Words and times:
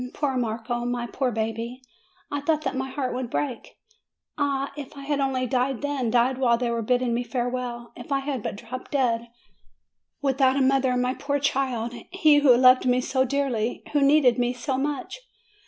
Poor 0.15 0.35
Marco, 0.35 0.83
my 0.83 1.05
poor 1.05 1.31
baby! 1.31 1.79
I 2.31 2.39
thought 2.41 2.63
that 2.63 2.75
my 2.75 2.89
heart 2.89 3.13
would 3.13 3.29
break! 3.29 3.77
Ah, 4.35 4.71
if 4.75 4.97
I 4.97 5.01
had 5.03 5.19
only 5.19 5.45
died 5.45 5.83
then, 5.83 6.09
died 6.09 6.39
while 6.39 6.57
they 6.57 6.71
were 6.71 6.81
bid 6.81 7.01
ding 7.01 7.13
me 7.13 7.23
farewell! 7.23 7.93
If 7.95 8.11
I 8.11 8.17
had 8.21 8.41
but 8.41 8.55
dropped 8.55 8.89
dead! 8.89 9.27
With 10.19 10.41
out 10.41 10.57
a 10.57 10.61
mother, 10.63 10.97
my 10.97 11.13
poor 11.13 11.37
child, 11.37 11.93
he 12.09 12.37
who 12.39 12.57
loved 12.57 12.87
me 12.87 12.99
so 12.99 13.25
dearly, 13.25 13.83
who 13.93 14.01
needed 14.01 14.39
me 14.39 14.53
so 14.53 14.75
much! 14.75 15.19